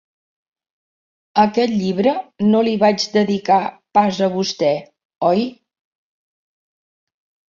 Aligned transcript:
Aquest 1.41 1.73
llibre 1.81 2.13
no 2.53 2.61
li 2.67 2.73
vaig 2.83 3.05
dedicar 3.17 3.59
pas 3.97 4.21
a 4.27 4.29
vostè, 4.37 4.71
oi? 5.31 5.45